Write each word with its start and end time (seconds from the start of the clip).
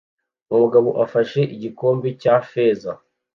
Umugabo 0.53 0.89
afashe 1.05 1.41
igikombe 1.55 2.07
cya 2.21 2.35
feza 2.49 2.91